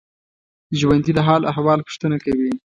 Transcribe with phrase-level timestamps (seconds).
[0.79, 2.51] ژوندي د حال احوال پوښتنه کوي